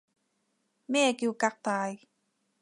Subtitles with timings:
[0.87, 1.95] 咩叫革大